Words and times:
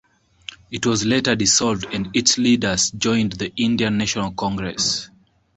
It 0.71 0.83
was 0.87 1.05
later 1.05 1.35
dissolved 1.35 1.85
and 1.93 2.09
its 2.15 2.39
leaders 2.39 2.89
joined 2.89 3.33
the 3.33 3.53
Indian 3.55 3.99
National 3.99 4.31
Congress. 4.31 5.11